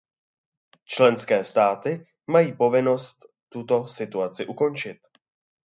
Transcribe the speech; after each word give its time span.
Členské 0.85 1.43
státy 1.43 2.07
mají 2.27 2.53
povinnost 2.57 3.17
tuto 3.49 3.87
situaci 3.87 4.45
ukončit. 4.45 4.97